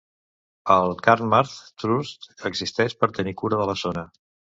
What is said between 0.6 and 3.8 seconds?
El Carnmarth Trust existeix per tenir cura de